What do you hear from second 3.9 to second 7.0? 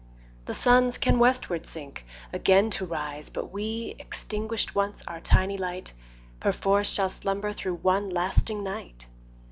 extinguished once our tiny light, 5 Perforce